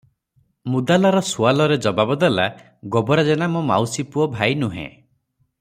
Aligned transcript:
ମୁଦାଲାର 0.75 1.21
ସୁଆଲରେ 1.31 1.77
ଜବାବ 1.87 2.17
ଦେଲା 2.25 2.47
-"ଗୋବରା 2.57 3.29
ଜେନା 3.31 3.53
ମୋ 3.57 3.63
ମାଉସୀ 3.71 4.11
ପୁଅ 4.17 4.29
ଭାଇ 4.39 4.61
ନୁହେଁ। 4.65 4.91